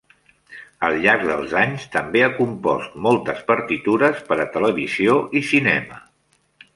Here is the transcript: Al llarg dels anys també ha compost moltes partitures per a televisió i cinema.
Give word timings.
Al 0.85 0.95
llarg 1.01 1.25
dels 1.31 1.51
anys 1.63 1.83
també 1.95 2.23
ha 2.27 2.31
compost 2.39 2.95
moltes 3.07 3.43
partitures 3.51 4.23
per 4.31 4.39
a 4.43 4.47
televisió 4.57 5.19
i 5.41 5.43
cinema. 5.51 6.01